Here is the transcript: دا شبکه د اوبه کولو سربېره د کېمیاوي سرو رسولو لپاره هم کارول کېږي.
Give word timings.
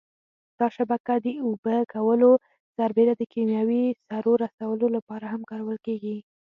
دا 0.59 0.67
شبکه 0.77 1.13
د 1.25 1.27
اوبه 1.45 1.75
کولو 1.93 2.31
سربېره 2.77 3.13
د 3.17 3.23
کېمیاوي 3.33 3.83
سرو 4.07 4.33
رسولو 4.43 4.87
لپاره 4.95 5.25
هم 5.33 5.41
کارول 5.51 5.77
کېږي. 5.85 6.17